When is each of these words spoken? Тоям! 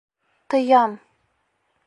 Тоям! 0.49 0.91